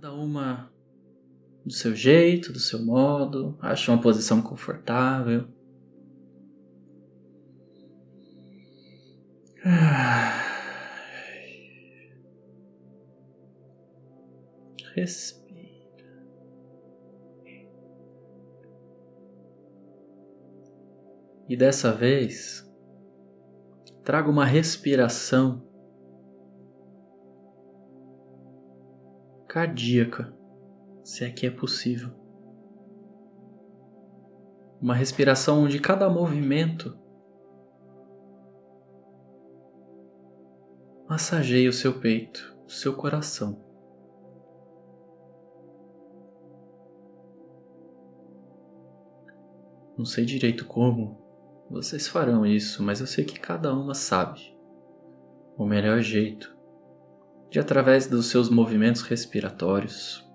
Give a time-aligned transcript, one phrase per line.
[0.00, 0.72] Cada uma
[1.66, 5.48] do seu jeito, do seu modo, acha uma posição confortável.
[14.94, 15.48] Respira.
[21.48, 22.64] E dessa vez,
[24.04, 25.67] traga uma respiração
[29.48, 30.30] cardíaca,
[31.02, 32.10] se é que é possível.
[34.80, 36.96] Uma respiração onde cada movimento
[41.08, 43.64] massageia o seu peito, o seu coração.
[49.96, 51.18] Não sei direito como
[51.70, 54.56] vocês farão isso, mas eu sei que cada uma sabe
[55.56, 56.57] o melhor jeito
[57.50, 60.26] de, através dos seus movimentos respiratórios,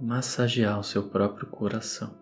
[0.00, 2.14] massagear o seu próprio coração.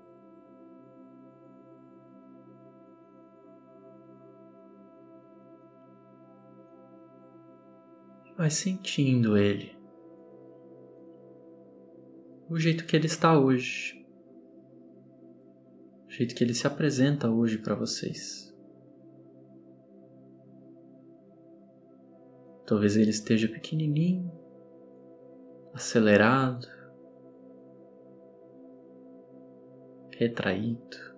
[8.37, 9.79] Vai sentindo ele,
[12.49, 14.05] o jeito que ele está hoje,
[16.07, 18.54] o jeito que ele se apresenta hoje para vocês.
[22.67, 24.33] Talvez ele esteja pequenininho,
[25.75, 26.67] acelerado,
[30.17, 31.15] retraído.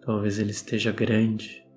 [0.00, 1.68] Talvez ele esteja grande,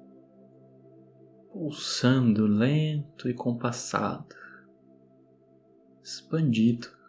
[1.51, 4.35] pulsando lento e compassado,
[6.01, 7.00] expandido.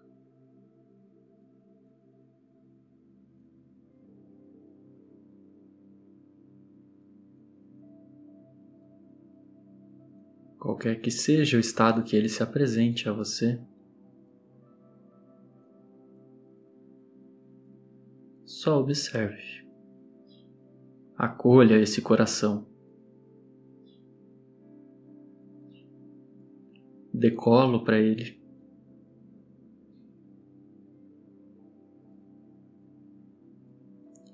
[10.72, 13.60] Qualquer que seja o estado que ele se apresente a você.
[18.44, 19.66] Só observe.
[21.16, 22.66] Acolha esse coração.
[27.12, 28.41] Decolo para ele.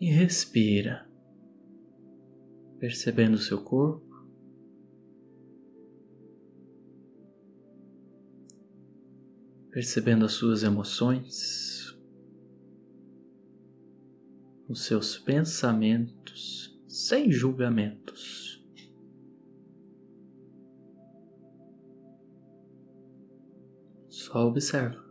[0.01, 1.11] E respira,
[2.79, 4.08] percebendo o seu corpo.
[9.71, 11.97] Percebendo as suas emoções,
[14.69, 18.65] os seus pensamentos, sem julgamentos.
[24.09, 25.03] Só observa.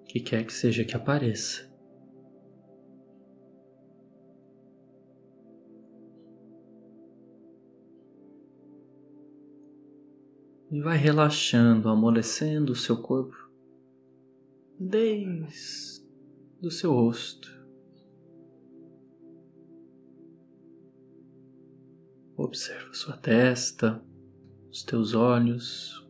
[0.00, 1.69] O que quer que seja que apareça.
[10.80, 13.36] E vai relaxando, amolecendo o seu corpo
[14.78, 16.02] desde
[16.62, 17.50] o seu rosto.
[22.34, 24.02] Observa sua testa,
[24.70, 26.00] os teus olhos.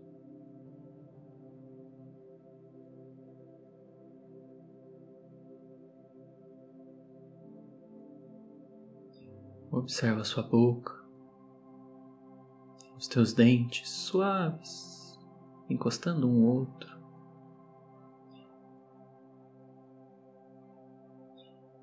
[9.73, 11.00] Observa sua boca
[13.01, 15.19] os teus dentes suaves,
[15.71, 17.01] encostando um outro.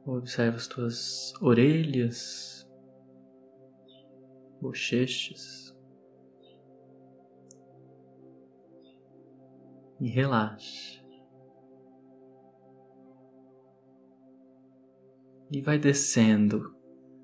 [0.06, 2.70] Observa as tuas orelhas,
[4.62, 5.76] bochechas
[10.00, 11.04] e relaxa.
[15.52, 16.76] E vai descendo,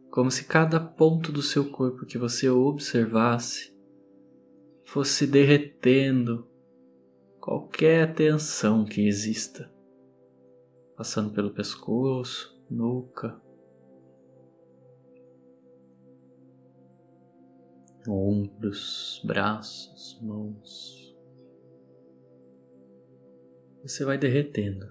[0.09, 3.72] como se cada ponto do seu corpo que você observasse
[4.93, 6.47] fosse derretendo
[7.39, 9.73] qualquer tensão que exista,
[10.95, 13.41] passando pelo pescoço, nuca,
[18.07, 21.17] ombros, braços, mãos.
[23.81, 24.85] Você vai derretendo.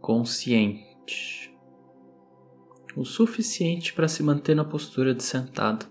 [0.00, 1.45] Consciente
[2.96, 5.86] o suficiente para se manter na postura de sentado.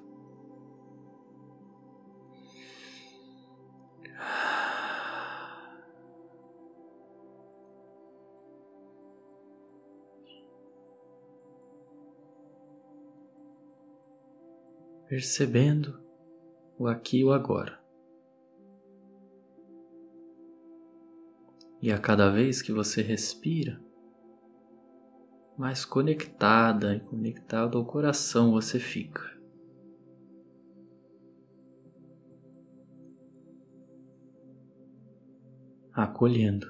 [15.07, 16.03] Percebendo
[16.77, 17.79] o aqui e o agora.
[21.79, 23.79] E a cada vez que você respira,
[25.57, 29.33] mais conectada e conectado ao coração você fica.
[35.93, 36.67] Acolhendo,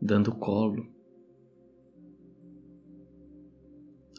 [0.00, 0.86] dando colo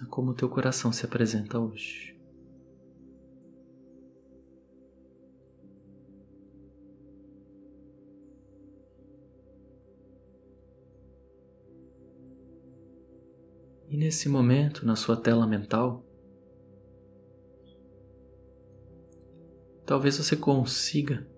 [0.02, 2.13] a como o teu coração se apresenta hoje.
[13.94, 16.04] E nesse momento, na sua tela mental,
[19.86, 21.30] talvez você consiga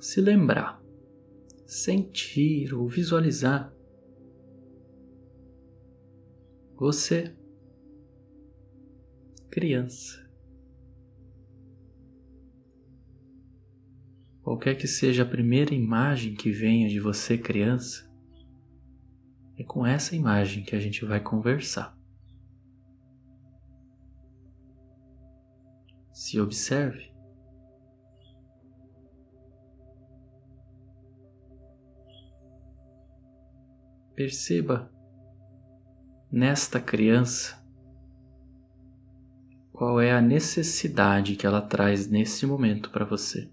[0.00, 0.82] se lembrar,
[1.64, 3.72] sentir ou visualizar
[6.74, 7.32] você,
[9.48, 10.28] criança.
[14.42, 18.07] Qualquer que seja a primeira imagem que venha de você, criança,
[19.58, 21.98] é com essa imagem que a gente vai conversar.
[26.12, 27.12] Se observe.
[34.14, 34.92] Perceba
[36.30, 37.58] nesta criança
[39.72, 43.48] qual é a necessidade que ela traz nesse momento para você.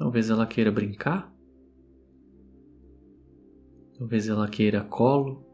[0.00, 1.30] Talvez ela queira brincar.
[3.98, 5.44] Talvez ela queira colo.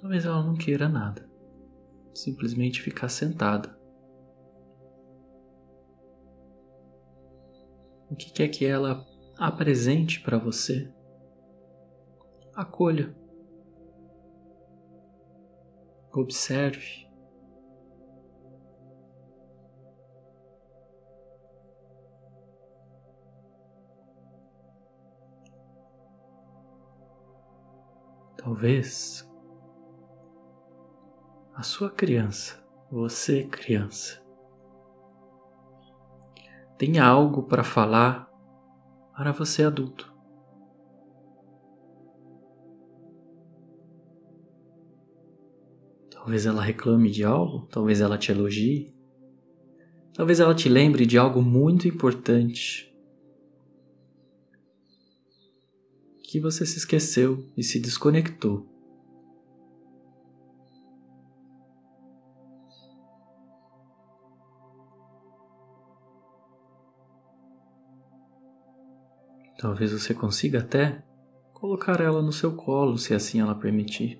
[0.00, 1.30] Talvez ela não queira nada.
[2.12, 3.78] Simplesmente ficar sentada.
[8.10, 9.06] O que quer que ela
[9.38, 10.92] apresente para você?
[12.52, 13.14] Acolha.
[16.12, 17.01] Observe.
[28.42, 29.24] Talvez
[31.54, 32.60] a sua criança,
[32.90, 34.20] você criança,
[36.76, 38.28] tenha algo para falar
[39.16, 40.12] para você adulto.
[46.10, 48.92] Talvez ela reclame de algo, talvez ela te elogie,
[50.12, 52.91] talvez ela te lembre de algo muito importante
[56.32, 58.66] que você se esqueceu e se desconectou.
[69.58, 71.04] Talvez você consiga até
[71.52, 74.18] colocar ela no seu colo, se assim ela permitir.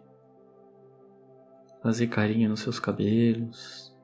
[1.83, 3.97] Fazer carinho nos seus cabelos.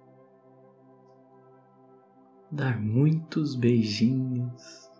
[2.50, 4.90] Dar muitos beijinhos.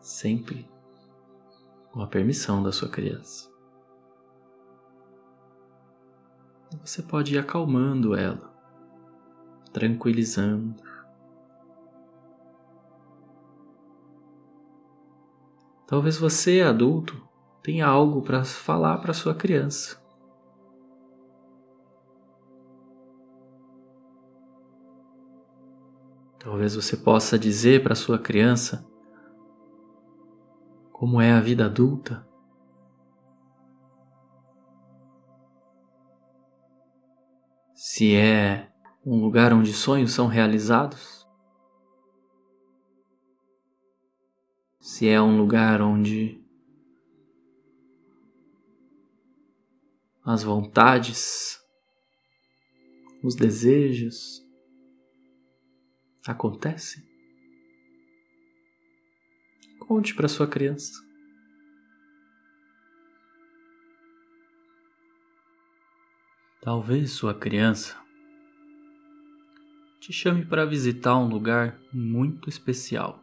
[0.00, 0.68] Sempre
[1.92, 3.52] com a permissão da sua criança.
[6.82, 8.50] Você pode ir acalmando ela,
[9.72, 10.82] tranquilizando.
[15.86, 17.22] Talvez você, adulto,
[17.62, 20.00] tenha algo para falar para sua criança.
[26.38, 28.90] Talvez você possa dizer para sua criança
[31.02, 32.24] como é a vida adulta.
[37.74, 38.72] Se é
[39.04, 41.26] um lugar onde sonhos são realizados,
[44.78, 46.40] se é um lugar onde
[50.24, 51.60] as vontades,
[53.24, 54.40] os desejos
[56.24, 57.11] acontecem.
[59.92, 61.04] Conte para sua criança.
[66.62, 67.94] Talvez sua criança
[70.00, 73.22] te chame para visitar um lugar muito especial.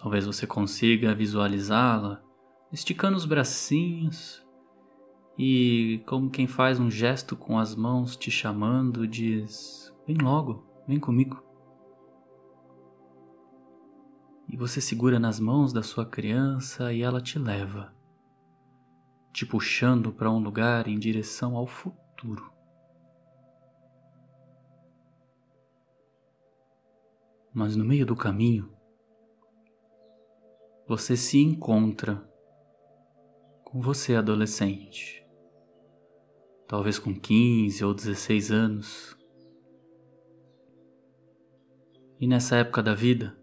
[0.00, 2.24] Talvez você consiga visualizá-la
[2.72, 4.42] esticando os bracinhos
[5.38, 10.98] e, como quem faz um gesto com as mãos te chamando, diz: Vem logo, vem
[10.98, 11.51] comigo
[14.52, 17.90] e você segura nas mãos da sua criança e ela te leva,
[19.32, 22.52] te puxando para um lugar em direção ao futuro.
[27.50, 28.70] Mas no meio do caminho,
[30.86, 32.22] você se encontra
[33.64, 35.26] com você adolescente,
[36.68, 39.16] talvez com 15 ou 16 anos.
[42.20, 43.41] E nessa época da vida,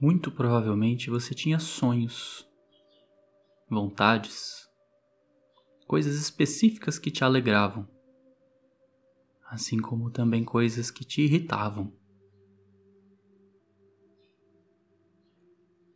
[0.00, 2.48] muito provavelmente você tinha sonhos,
[3.68, 4.68] vontades,
[5.86, 7.88] coisas específicas que te alegravam,
[9.46, 11.92] assim como também coisas que te irritavam.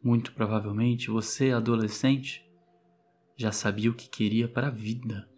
[0.02, 2.48] Muito provavelmente você, adolescente,
[3.36, 5.28] já sabia o que queria para a vida.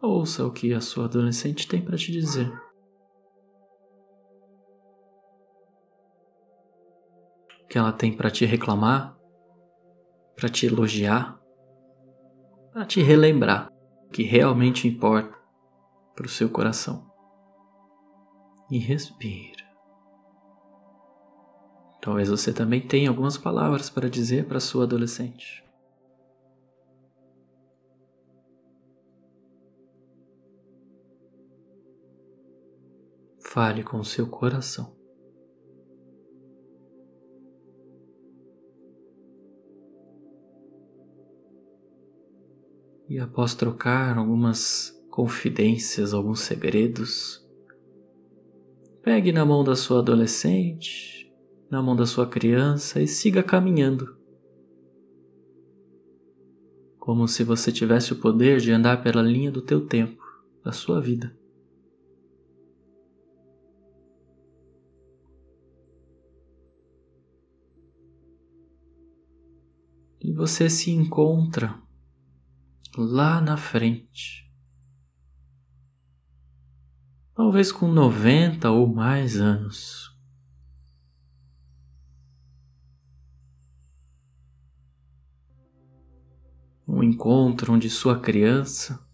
[0.00, 2.67] Ouça o que a sua adolescente tem para te dizer.
[7.68, 9.16] Que ela tem para te reclamar,
[10.34, 11.38] para te elogiar,
[12.72, 13.70] para te relembrar
[14.06, 15.36] o que realmente importa
[16.14, 17.06] para o seu coração.
[18.70, 19.66] E respira.
[22.00, 25.64] Talvez você também tenha algumas palavras para dizer para sua adolescente.
[33.40, 34.97] Fale com o seu coração.
[43.08, 47.44] E após trocar algumas confidências, alguns segredos,
[49.02, 51.18] pegue na mão da sua adolescente
[51.70, 54.16] na mão da sua criança e siga caminhando.
[56.98, 60.22] Como se você tivesse o poder de andar pela linha do teu tempo,
[60.64, 61.36] da sua vida.
[70.20, 71.80] E você se encontra
[73.02, 74.52] lá na frente.
[77.34, 80.08] Talvez com 90 ou mais anos.
[86.88, 89.06] um encontro onde sua criança,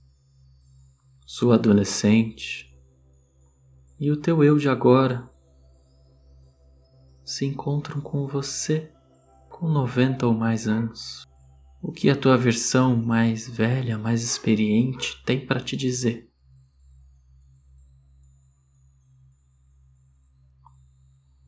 [1.26, 2.73] sua adolescente
[3.99, 5.29] e o teu eu de agora
[7.25, 8.93] se encontram com você
[9.50, 11.26] com 90 ou mais anos.
[11.85, 16.33] O que a tua versão mais velha, mais experiente tem para te dizer?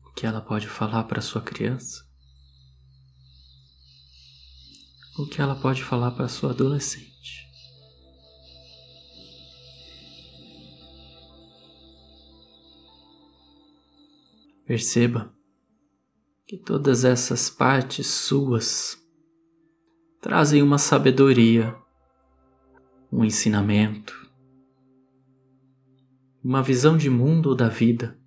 [0.05, 2.07] O que ela pode falar para sua criança?
[5.17, 7.47] o que ela pode falar para sua adolescente.
[14.65, 15.33] Perceba
[16.45, 18.95] que todas essas partes suas
[20.27, 21.73] trazem uma sabedoria,
[23.09, 24.29] um ensinamento,
[26.43, 28.19] uma visão de mundo ou da vida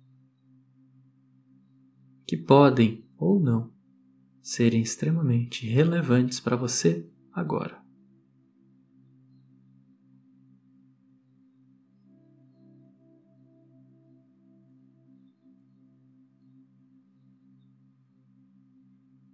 [2.25, 3.71] que podem ou não
[4.41, 7.79] serem extremamente relevantes para você agora.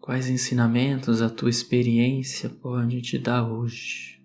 [0.07, 4.23] Quais ensinamentos a tua experiência pode te dar hoje?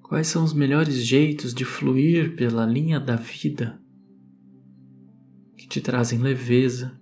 [0.00, 3.82] Quais são os melhores jeitos de fluir pela linha da vida
[5.68, 6.96] te trazem leveza,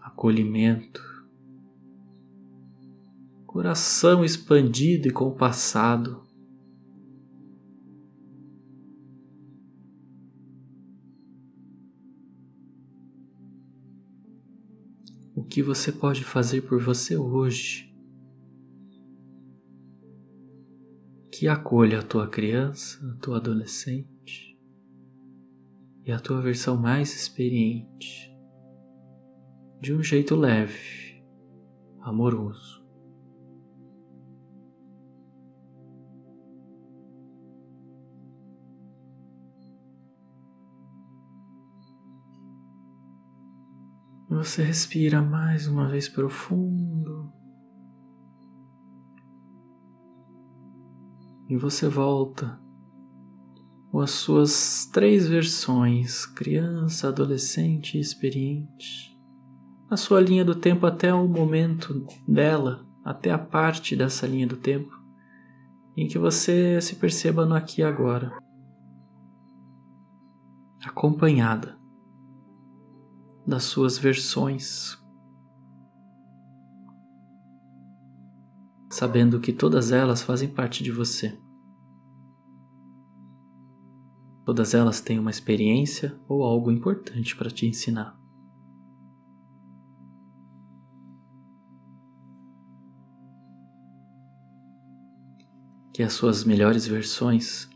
[0.00, 1.02] acolhimento,
[3.44, 6.22] coração expandido e compassado.
[15.34, 17.92] O que você pode fazer por você hoje
[21.32, 24.14] que acolha a tua criança, a tua adolescente?
[26.04, 28.30] e a tua versão mais experiente,
[29.80, 31.24] de um jeito leve,
[32.02, 32.83] amoroso.
[44.34, 47.32] Você respira mais uma vez profundo.
[51.48, 52.58] E você volta
[53.92, 59.16] ou as suas três versões, criança, adolescente e experiente,
[59.88, 64.56] na sua linha do tempo até o momento dela, até a parte dessa linha do
[64.56, 65.00] tempo
[65.96, 68.36] em que você se perceba no aqui e agora,
[70.84, 71.83] acompanhada
[73.46, 74.98] das suas versões,
[78.90, 81.38] sabendo que todas elas fazem parte de você.
[84.44, 88.18] Todas elas têm uma experiência ou algo importante para te ensinar.
[95.92, 97.68] Que as suas melhores versões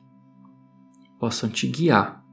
[1.18, 2.24] possam te guiar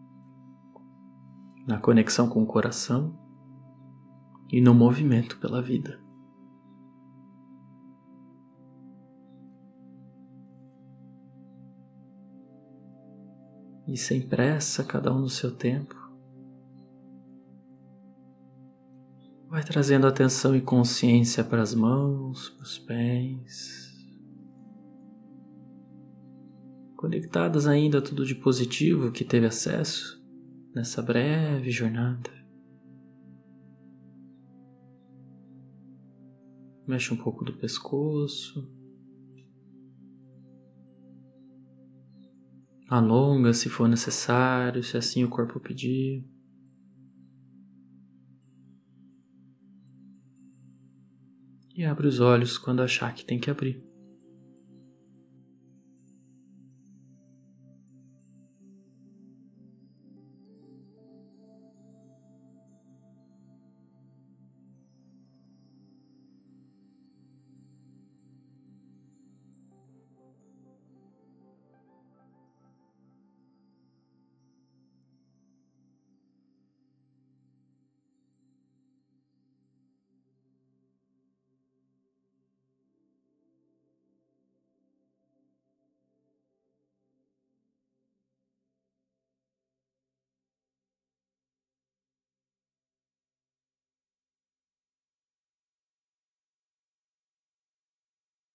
[1.66, 3.25] na conexão com o coração
[4.52, 6.00] e no movimento pela vida.
[13.88, 15.96] E sem pressa, cada um no seu tempo,
[19.48, 23.86] vai trazendo atenção e consciência para as mãos, para os pés,
[26.98, 30.20] conectadas ainda a tudo de positivo que teve acesso
[30.74, 32.45] nessa breve jornada.
[36.88, 38.72] Mexe um pouco do pescoço.
[42.88, 46.24] Alonga se for necessário, se assim o corpo pedir.
[51.76, 53.84] E abre os olhos quando achar que tem que abrir.